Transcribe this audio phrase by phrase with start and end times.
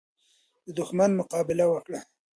[0.65, 2.01] د دښمن مقابله وکړه.